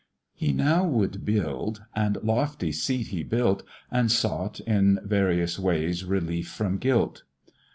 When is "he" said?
0.33-0.51, 3.09-3.21